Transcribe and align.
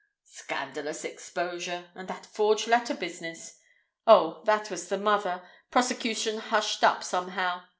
Scandalous 0.25 1.05
exposure—and 1.05 2.07
that 2.07 2.25
forged 2.25 2.67
letter 2.67 2.95
business—oh, 2.95 4.41
that 4.45 4.71
was 4.71 4.89
the 4.89 4.97
mother—prosecution 4.97 6.39
hushed 6.39 6.83
up 6.83 7.03
somehow. 7.03 7.61